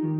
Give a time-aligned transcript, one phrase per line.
[0.00, 0.16] Ирхэм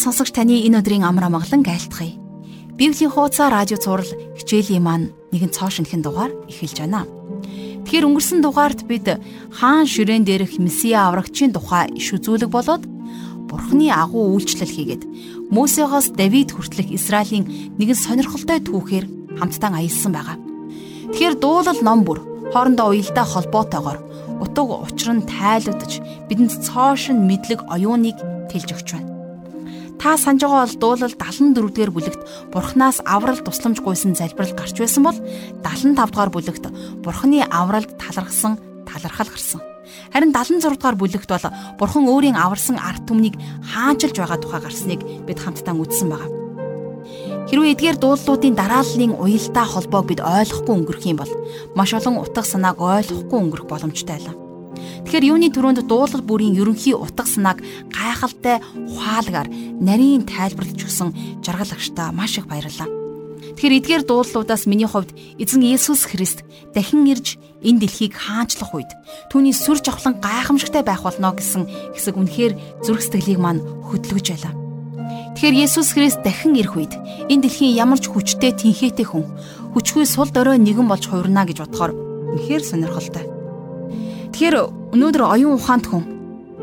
[0.00, 2.16] сонсогч таны энэ өдрийн амар амгалан айлтгая.
[2.80, 4.08] Библийн хуудасаар радио цаурал
[4.40, 7.04] хичээлийн маань нэгэн цоо шинхэн дугаар эхэлж байна.
[7.86, 9.06] Тэгэхээр өнгөрсөн дугаард бид
[9.62, 12.82] хаан ширээн дээрх Месиа аврагчийн тухай иш үзүүлэг болоод
[13.46, 15.02] Бурхны агуу үйлчлэл хийгээд
[15.54, 17.46] Мосегоос Давид хүртэлх Израилийн
[17.78, 20.34] нэгэн сонирхолтой түүхээр хамтдаа аялсан байгаа.
[21.14, 23.98] Тэгэхээр дуулал ном бүр хоорондоо уялдаа холбоотойгоор
[24.42, 28.18] утга учир нь тайлагдж бидэнд цоошин мэдлэг оюуныг
[28.50, 29.15] тэлж өгч байна.
[30.06, 32.22] Та санаж байгаа бол дуулал 74 дугаар бүлэгт
[32.54, 35.18] Бурханаас аврал тусламж гуйсан залбирал гарч байсан бол
[35.66, 36.64] 75 дугаар бүлэгт
[37.02, 38.54] Бурханы авралд талархсан
[38.86, 39.60] талархал гарсан.
[40.14, 41.50] Харин 76 дугаар бүлэгт бол
[41.82, 43.34] Бурхан өөрийн аварсан арт түмнийг
[43.66, 46.30] хаанчилж байгаа тухай гарсныг бид хамтдаа үзсэн байгаа.
[47.50, 51.32] Хэрвээ эдгээр дуулуудын дарааллын уялдаа холбоог бид ойлгохгүй өнгөрөх юм бол
[51.74, 54.45] маш олон утга санааг ойлгохгүй өнгөрөх боломжтой байлаа.
[55.04, 59.48] Тэгэхээр юуны төрөнд дуулал бүрийн ерөнхий утга санааг гайхалтай ухаалгаар
[59.80, 62.88] нарийн тайлбарлаж өгсөн жаргал агштаа маш их баярлалаа.
[63.56, 66.44] Тэгэхээр эдгээр дуулуудаас миний хувьд эзэн Иесус Христ
[66.76, 68.90] дахин ирж энэ дэлхийг хаанчлах үед
[69.32, 71.64] түүний сүр жавхлан гайхамшигтай байх болно гэсэн
[71.96, 74.54] хэсэг үнэхээр зүрх сэтгэлийг маань хөдөлгөж байлаа.
[75.36, 76.92] Тэгэхээр Есүс Христ дахин ирэх үед
[77.28, 79.24] энэ дэлхийн ямар ч хүчтэй тэнхээтэй хүн
[79.76, 83.35] хүчгүй сул дорой нэгэн болж хувирна гэж бодохоор үнэхээр сонирхолтой.
[84.32, 84.56] Тэгэхээр
[84.94, 86.04] өнөөдөр оюун ухаанд хүн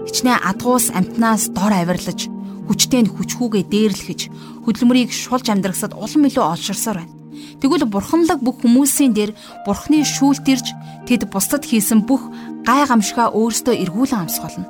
[0.08, 2.28] хичнээн адгуус амтнаас дор авирлаж
[2.68, 4.22] хүчтэй нь хүчхүүгээ дээрлэхэж
[4.68, 7.16] хөдөлмөрийг шулж амьдрахсад улам илүү олширсаар байна.
[7.60, 9.32] Тэгвэл бурханлаг бүх хүмүүсийн дээр
[9.68, 10.68] бурхны шүүлт ирж
[11.08, 12.24] тэд бусдад хийсэн бүх
[12.68, 14.68] гай гамшгаа өөртөө эргүүлэн амсгална.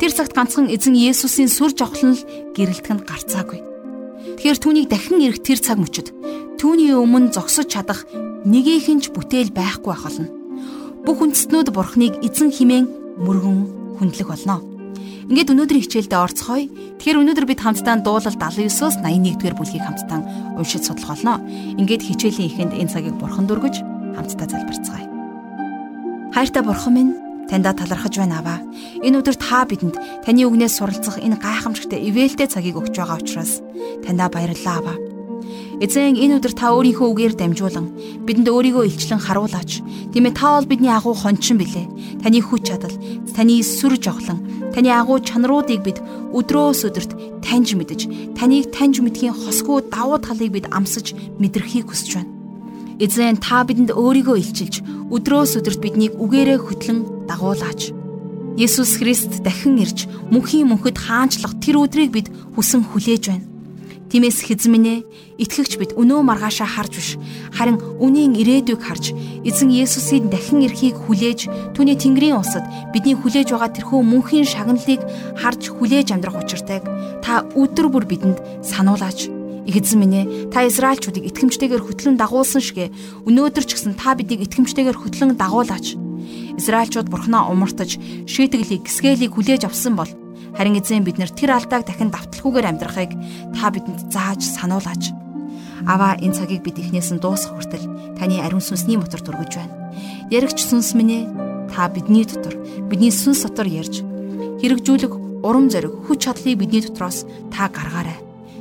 [0.00, 2.24] Тэр цагт ганцхан эзэн Есүсийн сүр жавхлан л
[2.56, 3.60] гэрэлтэх нь гарцаагүй.
[4.40, 6.12] Тэгэхээр түүнийг дахин ирэх тэр цаг мөчид
[6.56, 8.08] түүний өмнө зогсож чадах
[8.48, 10.39] нэгийнхэн ч бүтээл байхгүй байх болно
[11.04, 12.84] бүх үндэстнүүд бурхныг эзэн химэн
[13.20, 14.60] мөргөн хүндлэх болно.
[15.30, 16.66] Ингээд өнөөдрийн хичээлдээ орцгоё.
[16.98, 20.20] Тэгэхээр өнөөдөр бид хамтдаа дуулал 79-оос 81-р бүлгийг хамтдаа
[20.58, 21.38] уншиж судлах болно.
[21.78, 23.78] Ингээд хичээлийн эхэнд энэ цагийг бурхан дүргэж
[24.18, 25.06] хамтдаа залбирцгаая.
[26.34, 27.12] Хайртай бурхан минь
[27.46, 28.58] таньда талархаж байна аваа.
[29.06, 33.62] Энэ өдөр та бидэнд таны үгнээс суралцах энэ гайхамшигтай ивэлтэй цагийг өгч байгаа учраас
[34.02, 35.09] таньда баярлалаа аваа.
[35.80, 37.88] Эзэн энэ өдөр та өөрийнхөө үгээр дамжуулан
[38.28, 39.80] бидэнд өөрийгөө илчлэн харуулаач.
[40.12, 42.20] Тийм ээ та бол бидний агуу хончин билээ.
[42.20, 42.92] Таны хүч чадал,
[43.32, 44.44] таны сүр жоглон,
[44.76, 46.04] таны агуу чанаруудыг бид
[46.36, 52.32] өдрөөс өдөрт таньж мэдэж, таныг таньж мэдхийн хосгүй давуу талыг бид амсаж мэдрэхийг хүсэж байна.
[53.00, 57.96] Эзэн та бидэнд өөрийгөө илчилж, өдрөөс өдөрт биднийг үгээрээ хөтлөн дагуулаач.
[58.60, 63.49] Есүс Христ дахин ирж мөнхийн мөнхөд хаанчлах тэр өдрийг бид хүсэн хүлээж байна.
[64.10, 65.06] Минь ээ
[65.38, 67.10] итгэгч бид өнөө маргаашаа харж биш
[67.54, 69.14] харин үнийн ирээдүйг харж
[69.46, 71.46] эзэн Есүсийн дахин эрхийг хүлээж
[71.78, 75.00] түүний Тэнгэрийн усад бидний хүлээж байгаа тэрхүү мөнхийн шагналыг
[75.38, 76.82] харж хүлээж амьдрах учиртайг
[77.22, 79.30] та өдөр бүр бидэнд сануулаач.
[79.70, 82.90] Эзэн минь ээ та Израильчүүдийг итгэмжтэйгээр хөтлөн дагуулсан шигэ
[83.30, 86.09] өнөөдөр ч гэсэн та биднийг итгэмжтэйгээр хөтлөн дагуулаач.
[86.56, 90.10] Израильчууд бурхнаа умартаж шийтгэлийг гисгэлийг хүлээж авсан бол
[90.56, 93.12] Харин эзэн бид нэр тэр алдааг дахин давталгүйгээр амьдрахыг
[93.54, 95.14] та бидэнд зааж сануулаач.
[95.86, 97.86] Аваа энэ цагийг бид эхнээс нь дуусгах хүртэл
[98.18, 99.74] таны ариун сүнсний мотор түргэж байна.
[100.28, 101.24] Яригч сүнс минь ээ
[101.72, 102.58] та бидний дотор
[102.90, 104.02] бидний сүнс дотор ярьж
[104.60, 105.14] хэрэгжүүлэх
[105.46, 108.18] урам зориг хүч чадлыг бидний дотроос та гаргаарай.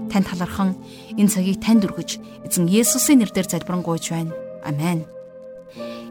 [0.08, 0.80] Тань талархан
[1.20, 4.32] энэ цагийг танд өргөж эзэн Есүсийн нэрээр залбирanгуйж байна.
[4.64, 5.19] Амен.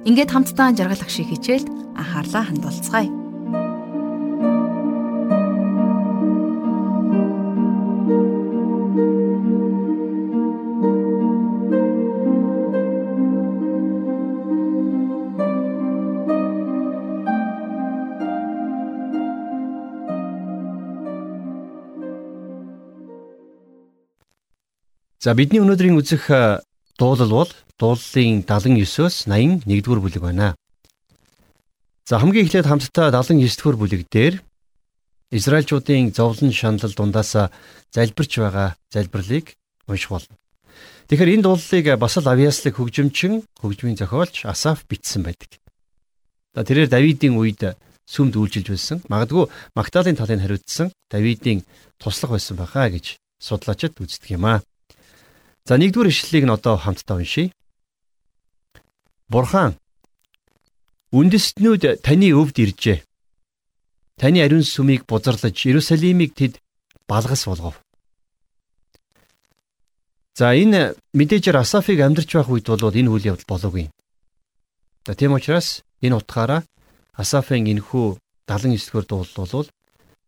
[0.06, 1.66] Ингээд хамтдаа жаргал ах шиг хичээлд
[1.98, 3.10] анхаарлаа хандуулцгаая.
[25.18, 26.30] За бидний өнөөдрийн үзэх
[26.98, 30.54] дуулал бол дуулалын 79-өөс 81-р бүлэг байна.
[32.04, 34.42] За хамгийн эхлээд хамтдаа 79-р бүлэг дээр
[35.30, 37.36] Израильчуудын зовлон шанал дундаас
[37.94, 39.54] залбирч байгаа залбирлыг
[39.86, 40.34] унших болно.
[41.08, 45.60] Тэгэхээр энэ дуулалыг бас л авьяаслаг хөгжимчин, хөгжмийн зохиолч Асаф бичсэн байдаг.
[46.56, 47.76] За тэрээр Давидын үед
[48.08, 48.98] сүмд үйлчилж байсан.
[49.08, 51.64] Магадгүй Магдалины талыг хариуцсан Давидын
[52.00, 54.64] туслах байсан баха гэж судлаачид үздэг юм аа.
[55.68, 57.52] За нэгдүгээр ишлэлийг нь одоо хамтдаа уншийе.
[59.28, 59.76] Бурхан
[61.12, 63.04] үндэстнүүд таны өвд иржээ.
[64.16, 66.56] Таны ариун сүмийг бузарлаж Иерусалимыг тэд
[67.04, 67.84] балгас болгов.
[70.32, 73.92] За энэ мэдээжээр Асафыг амьдрч байх үед бол энэ үйл явдал болоогүй.
[75.04, 76.64] За тийм учраас энэ утгаараа
[77.12, 78.16] Асафын энэхүү
[78.48, 79.68] 79-р дуулал бол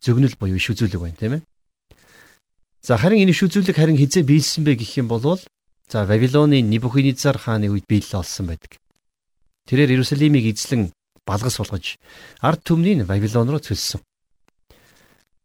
[0.04, 1.42] зөгнөл буюу иш үзүүлэг байна тийм ээ.
[2.82, 5.36] За харин энэ иш үзүүлэг харин хизээ биелсэн бэ гэх юм бол
[5.90, 8.80] за Вавилоны Небухиднецар хааны үед биелэл олсон байдаг.
[9.68, 10.92] Тэрээр Иерусалимыг эзлэн
[11.28, 12.00] балгас болгож
[12.40, 14.00] ард түмнийг Вавилон руу цөлсөн.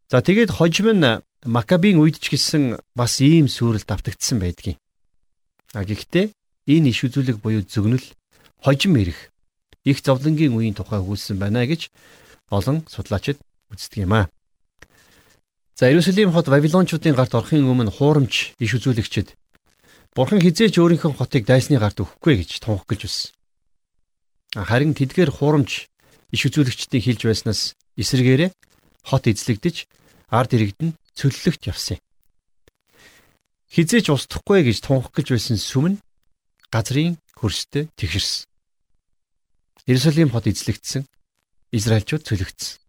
[0.07, 4.79] За тэгээд хожим нь Макабийн үед ч гэсэн бас ийм сүрэл давтагдсан байдгийн.
[5.75, 6.31] А гэхдээ
[6.71, 8.01] энэ иш үзүүлэг буюу зөгнөл
[8.63, 9.29] хожим ирэх
[9.83, 11.91] их зовлонгийн үеийн тухай өгүүлсэн байна гэж
[12.49, 13.37] олон судлаачид
[13.69, 14.25] үздэг юм аа.
[15.75, 19.35] За Иерусалим хот Вавилончуудын гарт орохын өмнө хуурамч иш үзүүлэгчид
[20.15, 23.35] Бурхан хизээч өөрийнхөө хотыг дайсны гарт өгөхгүй гэж тунхаглаж байсан.
[24.55, 25.91] Харин тэдгээр хуурамч
[26.31, 27.61] иш үзүүлэгчдийн хэлж байснаас
[27.99, 28.55] эсэргээрээ
[29.03, 29.91] хот эзлэгдэж
[30.31, 31.99] ард иргэд нь цөллөгт явсан.
[33.67, 36.01] Хизээч устдахгүй гэж тунхаглаж байсан сүм нь
[36.71, 38.47] газрын хөрстэй тэгшэрсэн.
[39.91, 41.03] Иерусалим хот эзлэгдсэн.
[41.75, 42.84] Израильчууд цөлөгдсөн.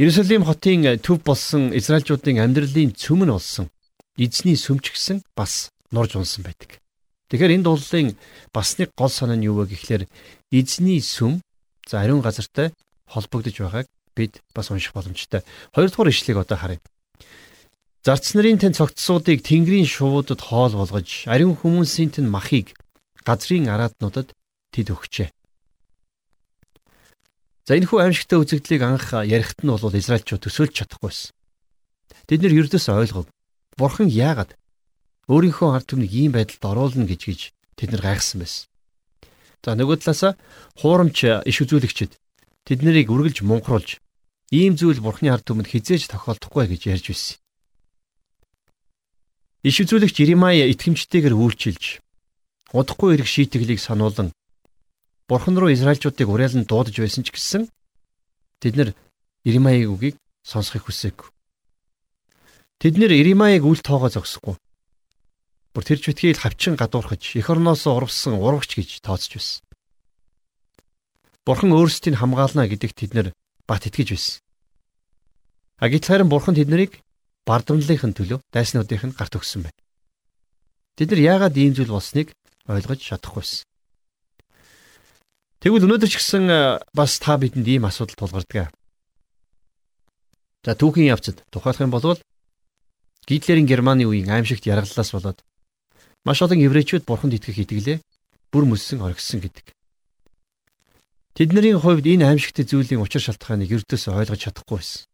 [0.00, 3.68] Иерусалим хотын төв болсон Израильчуудын амьдралын цөм нь болсон
[4.16, 6.80] эзний сүмч гисэн бас нурж унсан байдаг.
[7.28, 8.16] Тэгэхээр энэ дуулалын
[8.56, 10.08] бас нэг гол санаа нь юу вэ гэхлээр
[10.48, 11.44] эзний сүм
[11.84, 12.72] за ариун газартай
[13.04, 13.86] холбогдож байгааг
[14.16, 15.44] бид бас унших боломжтой.
[15.76, 16.80] Хоёрдугаар ишлэгийг одоо харъя.
[18.00, 22.72] Зарц нарын тань цогцсуудыг тэнгэрийн шувуудад хоол болгож, ариун хүмүүсийн тань махыг
[23.28, 24.32] газрын араатнуудад
[24.72, 25.28] тэд өгчээ.
[27.62, 31.30] За энэ хүү аимшигтай үзэгдлийг анх ярихт нь бол Израильчууд төсөөлж чадахгүйсэн.
[32.26, 33.30] Тэд нэр ердөөс ойлгов.
[33.78, 34.58] Бурхан яагаад
[35.30, 37.40] өөрийнхөө ард түмнийг ийм байдалд оруулна гэж гэж
[37.78, 38.66] тэд нар гайхсан байсан.
[39.62, 40.34] За нөгөө талаасаа
[40.82, 42.18] хуурамч иш үзүүлэгчд
[42.66, 44.02] тэд нарыг үргэлж мунхруулж
[44.50, 47.38] ийм зүйл бурхны ард түмэнд хизээж тохиолдохгүй гэж ярьж байсан.
[49.62, 52.02] Иш үзүүлэгч Иремая итгэмжтэйгээр үйлчилж
[52.74, 54.34] удахгүй ирэх шийтгэлийг сануулan
[55.32, 57.64] бурхан руу израилчуудыг уриалан дуудаж байсан ч гэсэн
[58.60, 58.90] тэд нар
[59.48, 61.32] Иремаягийн үгийг сонсохыг хүсээгүй.
[62.76, 64.60] Тэд нэр Иремаяг үл тоогоо зогсохгүй.
[65.72, 69.64] Бүр тэр чүтгийг хавчин гадуурхаж эх орноос урвсан урвагч гэж тооцож байсан.
[71.48, 73.26] Бурхан өөрсдийг хамгаална гэдэгт тэд нэр
[73.64, 74.36] бат итгэж байсан.
[75.80, 77.00] Агит харин бурхан тэднийг
[77.48, 79.80] бардамлалынхын төлөө дайснуудынх нь гарт өгсөн байна.
[81.00, 82.36] Тэд нар яагаад ийм зүйл болсныг
[82.68, 83.71] ойлгож чадахгүйсэн.
[85.62, 86.50] Тэгвэл өнөөдөр ч гэсэн
[86.90, 88.74] бас та бидэнд ийм асуудал тулгардаг.
[90.66, 92.18] За түүхийн явцад тухайлах юм бол
[93.30, 95.38] Гитлерийн Германы үеийн аимшигт яргаллаас болоод
[96.26, 98.02] маш олон еврейчүүд бурханд итгэх итгэлээ
[98.50, 99.70] бүр мөссөн оргисон гэдэг.
[101.38, 105.06] Тэдний хувьд энэ аимшигт зүйлийн учир шалтгааныг ердөөс ойлгож чадахгүй байсан.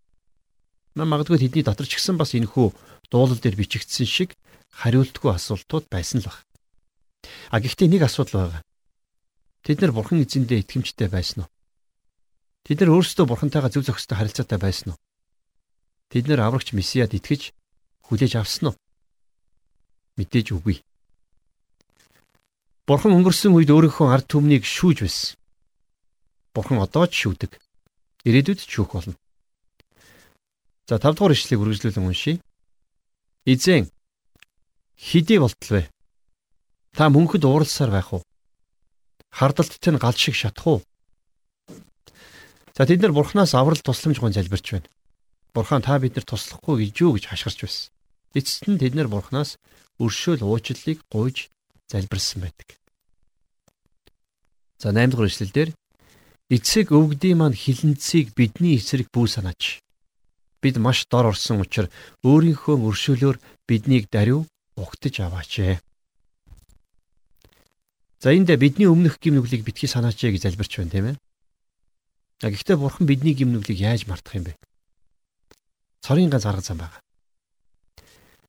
[0.97, 2.73] Магадгүй тэдний дотор ч гэсэн бас энэхүү
[3.13, 4.33] дуулал дээр бичигдсэн шиг
[4.73, 6.41] хариултгүй асуултууд байсан л баг.
[7.53, 8.63] А гэхдээ нэг асуудал байгаа.
[9.65, 11.51] Тэд нар бурхан эзэндээ итгэмжтэй байсан уу?
[12.65, 15.01] Тэд нар өөрсдөө бурхантайгаа зөв зохистой харилцаатай байсан уу?
[16.13, 17.53] Тэд нар аврагч месиад итгэж
[18.07, 18.77] хүлээж авсан уу?
[20.17, 20.81] Мэдээж үгүй.
[22.89, 25.37] Бурхан өнгөрсөн үед өөрийнхөө ард түмнийг шүүж байсан.
[26.57, 27.61] Бурхан одоо ч шүүдэг.
[28.25, 29.15] Ирээдүйд ч шүүх болно.
[30.89, 32.41] За 5 дугаар ишлэгийг үргэлжлүүлэн уншийе.
[33.45, 33.93] Эзэн
[34.97, 35.93] хидий болтол вэ?
[36.97, 38.25] Та мөнхөд ууралсаар байх уу?
[39.31, 40.83] Хардалт тань гал шиг шатах уу?
[42.77, 44.89] За тэд нар бурхнаас аврал тусламж гон залбирч байна.
[45.55, 47.91] Бурхан та биднэр туслахгүй гэж юу гэж хашгирч байсан.
[48.39, 49.59] Эцэст нь тэд нар бурхнаас
[49.99, 51.51] өршөөл уучлалыг гуйж
[51.91, 52.79] залбирсан байдаг.
[54.79, 55.71] За 8 дугаар ишлэлдэр
[56.49, 59.85] Эцэг өвгдийн маань хилэнцгийг бидний эсрэг бүү санаач.
[60.63, 61.93] Бид маш дор орсон учраас
[62.25, 63.37] өөрийнхөө өршөөлөөр
[63.69, 65.83] биднийг дарив угтаж аваач.
[68.19, 71.17] За энд бидний өмнөх гимнүглийг битгий санаач гэж залбирч байна тийм ээ.
[72.43, 74.59] А гэхдээ бурхан бидний гимнүглийг яаж мартах юм бэ?
[76.03, 76.99] Цорын ганц арга зам байна.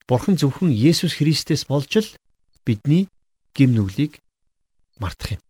[0.09, 2.09] Бурхан зөвхөн Есүс Христэс болж л
[2.65, 3.13] бидний
[3.53, 4.17] гимнүглийг
[4.97, 5.41] мартах юм.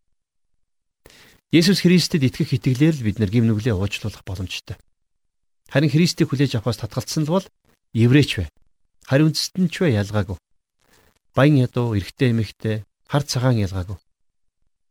[1.56, 4.76] Есүс Христэд итгэх итгэлээр л бид нар гим нүглээ уучлуулах боломжтой.
[5.72, 7.48] Харин Христийг хүлээж авахаас татгалцсан л бол
[7.96, 8.52] еврейч бай.
[9.08, 10.36] Харин үндэстэн ч бай ялгаагүй.
[11.32, 13.96] Баян ядуу, эрэгтэй эмэгтэй, хар цагаан ялгаагүй.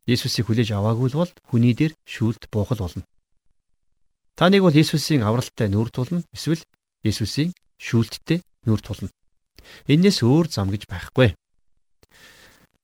[0.09, 3.05] Есүсийг хүлээж аваагүй бол хүний дээр шүүлт буухал болно.
[4.33, 6.63] Та нэг бол Есүсийн авралтай нүүр тулна, эсвэл
[7.05, 9.13] Есүсийн шүүлттэй нүүр тулна.
[9.85, 11.37] Энээс өөр зам гэж байхгүй.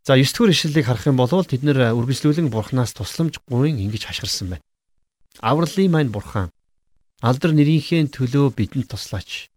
[0.06, 4.54] За 9 дугаар ишлэлийг харах юм бол тэд нэр үргэлжлүүлэн бурхнаас тусламж гуйн ингэж хашгирсан
[4.54, 4.66] байна.
[5.42, 6.54] Авралын маань бурхан
[7.26, 9.50] алдар нэрийнхээ төлөө бидэнд туслаач.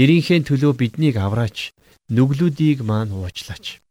[0.00, 1.76] Нэрийнхээ төлөө биднийг авраач.
[2.08, 3.84] Нүглүүдийг маань уучлаач.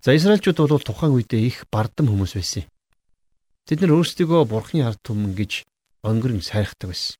[0.00, 2.70] За Израильчууд бол тухайн үедээ их бардам хүмүүс байсан юм.
[3.66, 5.66] Тэд нар өөрсдийгөө бурхны ард түмэн гэж
[6.06, 7.18] өнгөрн сайрхдаг байсан.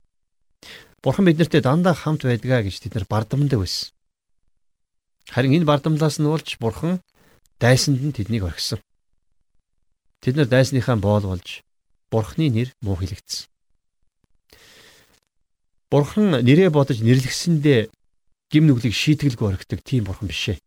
[1.02, 3.90] Бурхан биднэртэй дандаа хамт байдгаа гэж тэд нар бардамдаг байсан.
[5.26, 7.02] Харин энэ бардамлаас нь болж бурхан
[7.58, 8.78] дайсанд нь тэднийг орхисон.
[10.23, 11.66] Тэд нар дайсныхаа боол болж
[12.11, 13.50] бурхны нэр муу хэлэгдсэн.
[15.90, 17.90] Бурхан нэрээ бодож нэрлэгсэндээ
[18.50, 20.58] гим нүглийг шийтгэлгүй орхидог тийм бурхан биш ээ.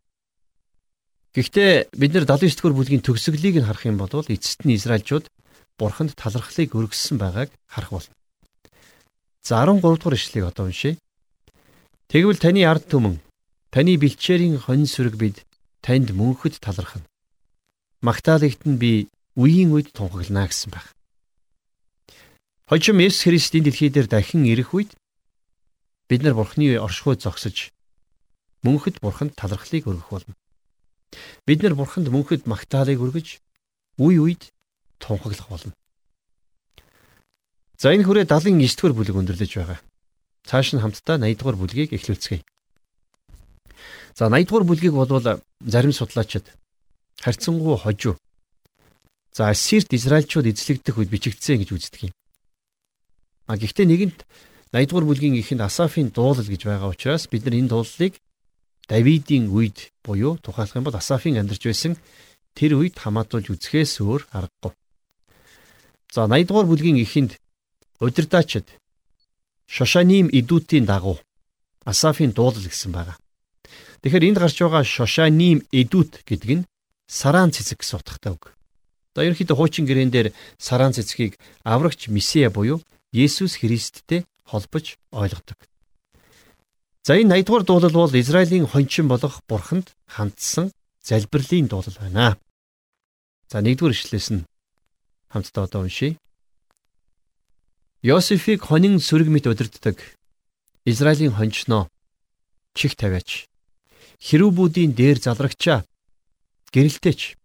[1.32, 5.32] Гэхдээ бид нар 79 дугаар бүлгийн төгсгөлийг нь харах юм бол эцэст нь Израильчууд
[5.80, 8.16] бурханд талархлыг өргөссөн байгааг харах болно.
[9.40, 11.00] За 13 дугаар ишлэгийг одоо уншъя.
[12.12, 13.24] Тэгвэл таны ард түмэн
[13.72, 15.48] таны бэлчээрийн хонь сүрэг бид
[15.80, 17.08] танд мөнхөд талархна.
[18.04, 19.08] Магтаалагт нь би
[19.40, 20.92] үеийн үед тунхаглана гэсэн байх.
[22.68, 24.92] Хожим Есүс Христийн дэлхий дээр дахин ирэх үед
[26.12, 27.72] бид нар Бурхны оршихуй зогсож
[28.68, 30.36] мөнхөд Бурханд талархлыг өргөх болно.
[31.46, 33.28] Бид нар Бурханд мөнхөд магтаалыг өргөж
[34.00, 34.52] үе үед
[35.00, 35.74] тунхаглах болно.
[37.82, 39.80] За энэ хүрээ 79 дугаар бүлэг өндөрлөж байгаа.
[40.46, 42.46] Цааш нь хамтдаа 80 дугаар бүлгийг эхлүүлцгээе.
[44.14, 45.10] За 80 дугаар бүлгийг бол
[45.66, 46.46] зарим судлаачид
[47.22, 48.18] харьцангуй хожуу.
[49.34, 52.14] За Ассирт Израильчууд эзлэгдэх үед бичигдсэн гэж үздэг юм.
[53.48, 54.20] А гэхдээ нэгэнт
[54.74, 58.14] 80 дугаар бүлгийн эхэнд Асафын дуулал гэж байгаа учраас бид нар энэ дуулалыг
[58.92, 61.96] Давидын үед буюу тухайлах юм бол Асафын амьдарч байсан
[62.60, 64.76] тэр үед хамаатуулж үзэхээс өөр аргагүй.
[66.12, 67.40] За 80 дугаар бүлгийн эхэнд
[68.04, 68.68] удирдаачид
[69.64, 71.24] Шошаним идүүдийн дагуу
[71.88, 73.16] Асафын дуулал гэсэн байгаа.
[74.04, 76.68] Тэгэхээр энд гарч байгаа Шошаним идүүд гэдэг нь
[77.08, 78.52] сараан цэцэг гэсэн утгатай үг.
[79.16, 80.28] За ерөнхийдөө хуучин гэрээн дээр
[80.60, 82.84] сараан цэцгийг аврагч Месиа буюу
[83.16, 85.71] Есүс Христтэй холбож ойлгодог.
[87.04, 92.38] За энэ 80 дугаар дуулал бол Израилийн хончин болох Бурханд хандсан залбирлын дуулал байна.
[93.50, 94.46] За 1 дугаар ишлээс нь
[95.34, 96.18] хамтдаа одоо уншийе.
[98.04, 99.98] Йосефийг хонин сүрэг мэт удирддаг
[100.86, 101.90] Израилийн хончноо
[102.78, 103.50] чих тавиач.
[104.26, 105.86] Хэрүүбүүдийн дээр залрагчаа
[106.74, 107.38] гэрэлтээч.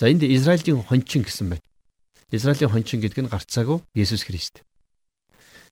[0.00, 1.64] За энд Израилийн хончин гэсэн байна.
[2.32, 4.65] Израилийн хончин гэдэг нь гарцаагүй Есүс Христ.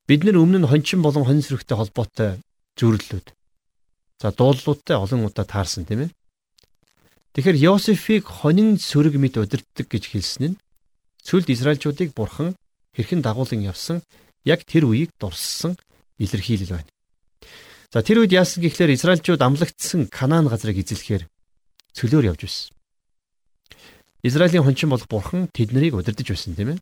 [0.05, 2.31] Бид нар өмнө нь хончин болон хонь сүрэгтэй холбоотой
[2.77, 3.33] зүрлэлүүд.
[4.21, 6.11] За дуулуудтай олон удаа таарсан тийм ээ.
[7.33, 10.61] Тэгэхээр Йосефийг хонин сүрэг мэт удирддаг гэж хэлсэн нь
[11.25, 12.53] цүлд Израильчуудыг бурхан
[12.93, 14.05] хэрхэн дагуулan явсан
[14.45, 15.81] яг тэр үеийг дурссан
[16.21, 16.93] илэрхийлэл байна.
[17.89, 21.25] За тэр үед яасан гэхлээр Израильчууд амлагдсан Канаан газрыг эзлэхээр
[21.97, 22.77] цөлөөр явж байсан.
[24.21, 26.79] Израилийн хончин болох Бурхан тэднийг удирдах байсан тийм ээ.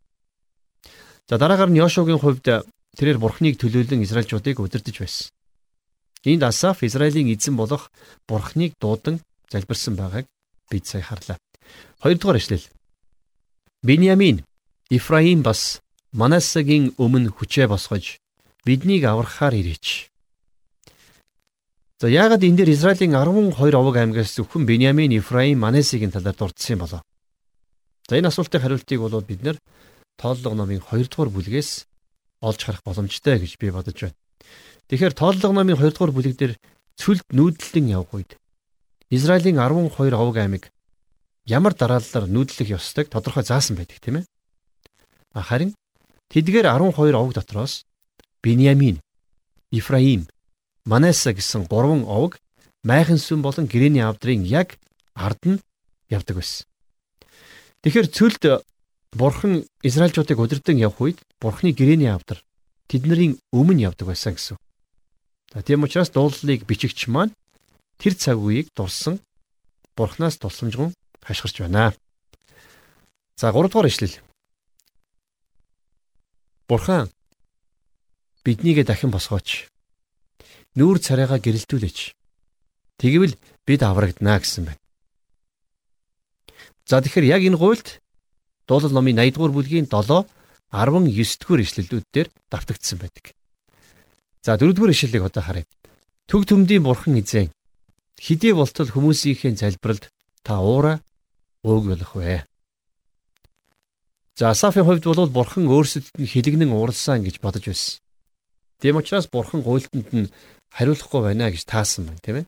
[1.31, 5.33] За дараагаар нь Йошуагийн хувьд тэрээр Бурханыг төлөөлөн Израильчуудыг удирдах байсан.
[6.25, 7.91] Энд Асаф Израилийн эзэн болох
[8.29, 9.21] Бурханыг дуудан
[9.51, 10.27] залбирсан байгааг
[10.71, 11.39] бид сая харлаа.
[12.01, 12.67] Хоёрдугаар эшлэл.
[13.83, 14.45] Биньямин,
[14.91, 15.81] Ифраим бас
[16.13, 18.21] Манассагийн өмнө хүчээ босгож
[18.65, 20.13] биднийг аврахаар ирээч.
[21.99, 27.03] За яагаад энэ дээр Израилийн 12 овог аймгаас зөвхөн Беньямин, Ифраим, Манасигийн талаар дурдсан болов?
[28.09, 29.57] За энэ асуултын хариултыг бол бид нэр
[30.19, 31.87] тооллого номын 2 дугаар бүлгээс
[32.43, 34.19] олж харах боломжтой гэж би бодож байна.
[34.91, 36.55] Тэгэхээр тооллого номын 2 дугаар бүлэг дээр
[36.99, 38.37] цүлд нүүдлэн явх үед
[39.09, 40.69] Израилийн 12 овог аймаг
[41.47, 44.25] ямар дараалалаар нүүдлэх ёстойг тодорхой заасан байдаг тийм ээ.
[45.33, 45.73] Харин
[46.33, 47.85] Тэдгээр 12 овог дотроос
[48.43, 49.01] Биньямин,
[49.71, 50.27] Ифраим,
[50.85, 52.41] Манасса гэсэн гурван овог
[52.83, 54.81] майхан сүм болон гэрээний авдрын яг
[55.13, 55.61] ард нь
[56.09, 56.65] явдаг байсан.
[57.85, 58.43] Тэгэхээр цөлд
[59.13, 62.41] Бурхан Израильчуудыг удирдан явх үед Бурханы гэрээний авдар
[62.89, 64.57] тэдний өмнө явдаг байсан гэсэн.
[65.53, 67.37] За тийм учраас дуулалыг бичигч маань
[68.01, 69.21] тэр цаг үеийг дурсан
[69.97, 71.93] Бурханаас тусламжгүй хашгирч байна.
[73.37, 74.17] За 3 дугаар ишлэл.
[76.69, 77.13] Бурхан
[78.45, 79.69] биднийгээ дахин босгооч.
[80.73, 82.17] Нүүр царайгаа гэрэлтүүлээч.
[82.97, 83.37] Тэгвэл
[83.69, 84.81] бид аврагдана гэсэн байна.
[86.89, 88.02] За тэгэхээр яг энэ гуйлд
[88.73, 90.25] дуулал номын 80 дугаар бүлгийн 7
[90.73, 93.37] 19 дугаар ишлэлүүд дээр давтагдсан байдаг.
[94.41, 95.69] За 4 дугаар ишлэлийг одоо харъя.
[96.25, 97.53] Төг төмдийн бурхан эзэн
[98.17, 100.09] хидий болтол хүмүүсийнхээ залбиралд
[100.41, 101.05] та уура
[101.61, 102.49] өөг болох вэ?
[104.41, 108.01] За Асафийн хувьд бол бурхан өөрсдөд нь хилэгнэн ууралсан гэж бодож байсан.
[108.81, 110.33] Тийм учраас бурхан гуйлтанд нь
[110.73, 112.47] хариулахгүй байна гэж таасан байна, тийм ээ.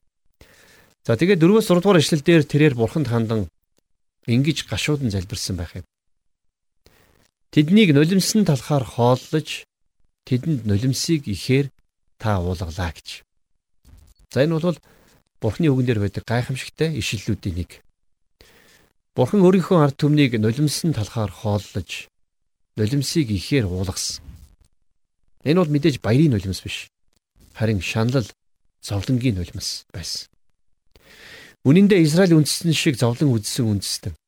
[1.05, 3.41] За тэгээд 4-өөс 6 дугаар эшлэл дээр тэрээр бурханд хандан
[4.25, 5.85] ингэж гашуудан залбирсан байх юм.
[7.55, 9.63] Тэднийг нулимсан талхаар хооллож
[10.27, 11.71] тэдэнд нулимсыг ихээр
[12.19, 13.23] та уулгалаа гэж.
[14.35, 14.75] За энэ бол
[15.39, 17.71] Бурхны үгэн дээр байдаг гайхамшигтай ишлэлүүдийн нэг.
[19.15, 22.11] Бурхан өөрийнхөө ард түмнийг нулимсан талхаар хооллож
[22.75, 24.27] нулимсыг ихээр уулгасан.
[25.47, 26.91] Энэ бол мэдээж баярын нулимс биш.
[27.55, 28.27] Харин шаналл
[28.83, 30.27] зовлонгийн нулимс байсан.
[31.63, 34.19] Үнэн дээр Израиль үндэстэн шиг зовлон үзсэн үндэстэн.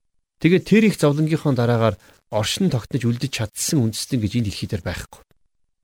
[0.46, 1.98] Тэгээд тэр их зовлонгийнхоо дараагаар
[2.30, 5.26] оршин тогтнож үлдэж чадсан үндэстэн гэж энэ дэлхий дээр байхгүй.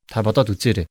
[0.07, 0.87] Та бодоод үзээрэй.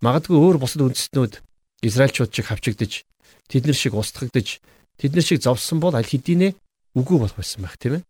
[0.00, 1.44] Магадгүй өөр бусад үндэстнүүд
[1.84, 3.04] Израильчууд шиг хавчигдж,
[3.52, 4.64] тэднэр шиг устгагдж,
[4.96, 6.56] тэднэр шиг зовсон бол аль хэдийнэ
[6.96, 8.08] үгүй болох байсан байх тийм ээ.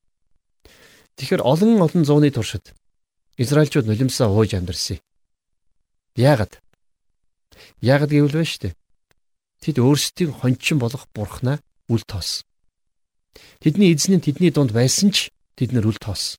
[1.19, 2.71] Тэгэхээр олон олон зууны туршид
[3.43, 5.03] Израильчууд нулимсаа ууж амьдарсан.
[6.15, 6.63] Яагаад?
[7.83, 8.79] Яагаад гэвэл шүү дээ.
[9.67, 11.59] Тэд өөрсдийн хончин болох бурхнаа
[11.91, 12.47] үл тоос.
[13.61, 16.39] Тэдний эзэн нь тэдний дунд байсан ч тэд нар үл тоос.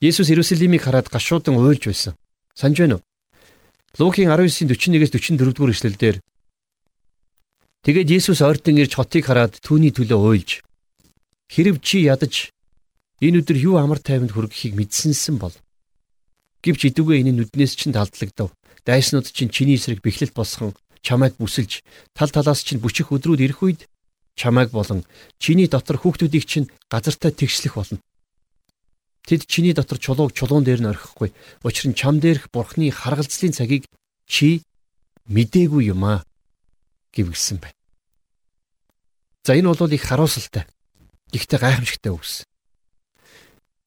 [0.00, 2.14] Есүс Иерусалимыг хараад гашуудан уйлж байсан.
[2.54, 3.04] Санж байна уу?
[3.98, 6.16] Лукийн 19-ийн 41-ээс 44 дугаар эшлэлдэр
[7.84, 10.50] Тэгээд Есүс ойртон ирж хотыг хараад түүний төлөө уйлж
[11.52, 12.48] хэрв чи ядаж
[13.20, 15.52] энэ өдөр юу амар тайванд хүргэхийг мэдсэнсэн бол
[16.64, 18.56] гівч идүгээ энэ нүднээс чинь талдлагдав.
[18.88, 20.72] Дайснууд чинь чиний эсрэг бэхлэлт босгон
[21.04, 21.84] чамайг бүсэлж
[22.16, 23.80] тал талаас чинь бүчих өдрүүд ирэх үед
[24.34, 25.04] чамайг болон
[25.38, 27.98] чиний дотор хүүхдүүдийг чинь газартаа тэгшлэх болно.
[29.24, 31.32] Тэд чиний дотор чулууг чулуун дээр нь орхихгүй.
[31.64, 33.88] Учир нь чам дээрх бурхны харгалзлын цагийг
[34.28, 34.60] чи
[35.30, 36.26] мдээгүй юм аа
[37.16, 37.78] гэвгсэн байна.
[39.44, 40.68] За энэ бол их харуулсалтай.
[41.32, 42.44] Гэхдээ гайхамшигтай үгс.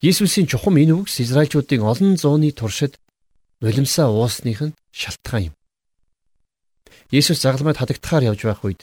[0.02, 2.98] Есүсийн чухам энэ үгс Израильчуудын олон зууны туршид
[3.62, 5.56] нулимсаа уусных нь шалтгаан юм.
[7.10, 8.82] Есүс загалмайд хадагдахаар явж байх үед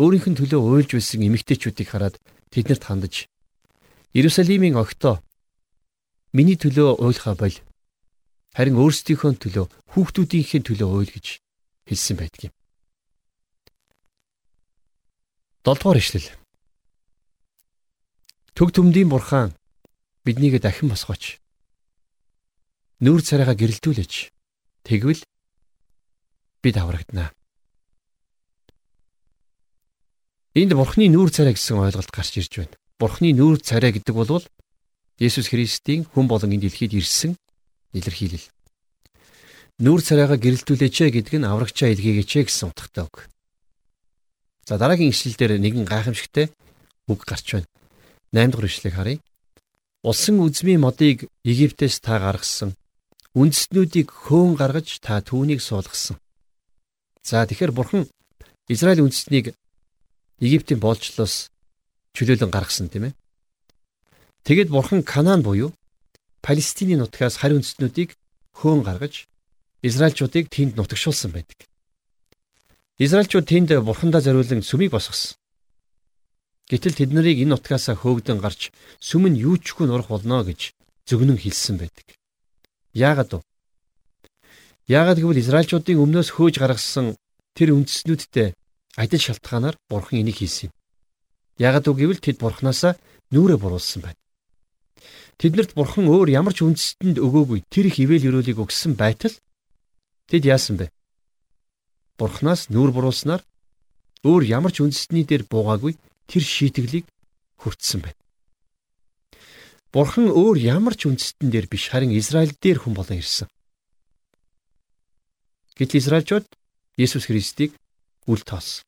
[0.00, 2.16] өөрийнх нь төлөө уйлж байсан эмэгтэйчүүдийг хараад
[2.52, 3.28] тэднэрт хандаж
[4.12, 5.20] Иерусалимийн огтоо
[6.32, 7.60] Миний төлөө уйлахаа боль.
[8.56, 11.44] Харин өөрсдийнхөө төлөө хүүхдүүдийнхээ төлөө уйл гэж
[11.84, 12.54] хэлсэн байдаг юм.
[15.60, 16.28] 7 дугаар ишлэл.
[18.56, 19.52] Төг төмдийн бурхан
[20.24, 21.36] биднийг дахин босгооч.
[23.04, 24.32] Нүүр царайгаа гэрэлтүүлээч.
[24.88, 25.20] Тэгвэл
[26.64, 27.28] бид аврагдана.
[30.52, 32.76] Энд бурхны нүүр царай гэсэн ойлголт гарч ирж байна.
[33.00, 34.44] Бурхны нүүр царай гэдэг бол
[35.16, 37.40] Есүс Христийн хүн болон энэ дэлхийд ирсэн
[37.96, 38.52] илэрхийлэл.
[39.80, 43.32] Нүүр царайгаа гэрэлтүүлээч гэдэг нь аврагчаа илгээгээч гэсэн утгатай үг.
[44.68, 46.52] За дараагийн ишлэл дээр нэгэн гайхамшигтай
[47.08, 47.68] үг гарч байна.
[48.36, 49.18] 8 дахь ишлэгийг харъя.
[50.04, 52.76] Улсын үзмийн модыг Египтээс та гаргасан.
[53.32, 56.20] Үндэстнүүдийг хөөн гаргаж та түүнийг суулгасан.
[57.24, 58.04] За тэгэхээр бурхан
[58.68, 59.56] Израиль үндэстнийг
[60.40, 61.50] Египтийн болжлоос
[62.16, 63.18] чөлөөлөн гаргасан тийм ээ.
[64.46, 65.72] Тэгэд бурхан Канаан буюу
[66.42, 68.16] Палестиний нутгаас хари үндэстнүүдийг
[68.58, 69.28] хөөн гаргаж
[69.82, 71.66] Израильчуудыг тэнд нутагшуулсан байдаг.
[72.98, 75.38] Израильчууд тэнд бурхандаа зориулан сүмийг босгосон.
[76.70, 80.74] Гэтэл тэд нарыг энэ нутгаас хөөгдөн гарч сүм нь юу ч хүн урах болно гэж
[81.06, 82.06] зөвгнөн хэлсэн байдаг.
[82.94, 83.40] Яагаад вэ?
[84.88, 87.14] Яагаад гэвэл Израильчуудын өмнөөс хөөж гаргасан
[87.54, 88.54] тэр үндэстнүүдтэй
[88.96, 90.72] адил шалтгаанаар бурхан энийг хийсэн юм.
[91.58, 92.96] Яагаад вэ гэвэл тэд бурханаасаа
[93.32, 94.20] нүрэ буруулсан байна.
[95.40, 99.34] Тэднэрт бурхан өөр ямар ч үндэстэнд өгөөгүй тэр их ивэл өрөөлийг өгсөн байтал
[100.28, 100.92] тэд яасан бэ?
[102.20, 103.42] Бурханаас нүур буруулснаар
[104.22, 105.98] өөр ямар ч үндэстний дээр буугаагүй
[106.30, 107.08] тэр шийтгэлийг
[107.58, 108.20] хүртсэн байна.
[109.90, 113.48] Бурхан өөр ямар ч үндэстэн дээр биш харин Израиль дээр хүн болон ирсэн.
[115.74, 116.46] Гэтэл Израильчууд
[116.96, 117.74] Есүс Христийг
[118.26, 118.82] үл тоос.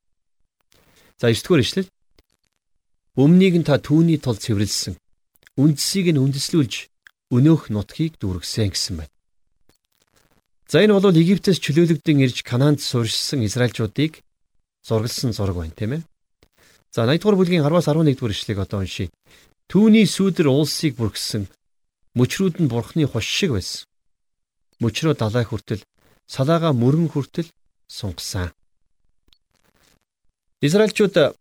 [1.18, 1.88] За 9 дугаар ишлэл.
[3.14, 4.98] Өмнгийг нь та түүний тул цэвэрлсэн
[5.54, 6.74] үндсийг нь үндэслүүлж
[7.30, 9.14] өнөөх нутгийг дүүргэсэн гэсэн байна.
[10.66, 14.26] За энэ бол Египтээс чөлөөлөгдөн ирж Канаанд суурьшсан Израильчуудыг
[14.82, 16.02] зургалсан зураг байна, тийм ээ.
[16.90, 19.14] За 80 дугаар бүлгийн 10-аас 11 дугаар ишлэгийг одоо уншийе.
[19.70, 21.46] Түүний сүүдэр уулсыг бүргсэн
[22.18, 23.86] мөчрүүд нь бурхны хос шиг байсан.
[24.82, 25.86] Мөчрөө далай хүртэл
[26.26, 27.48] салаага мөрөн хүртэл
[27.86, 28.50] сунгасан.
[30.64, 31.36] Израильчууд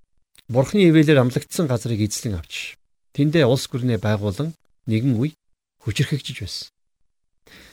[0.52, 2.76] бурхны ивэлээр амлагдсан газрыг эзлэн авч
[3.16, 4.52] тэндээ улс гүрнээ байгуулан
[4.92, 5.32] нэгэн үе
[5.80, 6.68] хүчрхэгжиж байсан.